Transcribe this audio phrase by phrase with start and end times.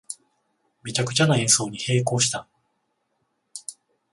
[0.81, 2.47] めちゃくちゃな演奏に閉口した